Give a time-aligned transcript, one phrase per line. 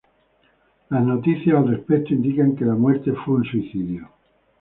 [0.89, 4.09] Las noticias al respecto indican que la muerte fue un suicidio.